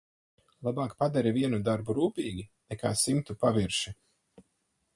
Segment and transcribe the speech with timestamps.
[0.67, 3.95] Labāk padari vienu darbu rūpīgi nekā simtu pavirši.